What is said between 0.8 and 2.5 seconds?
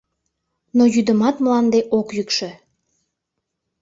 йӱдымат мланде ок йӱкшӧ.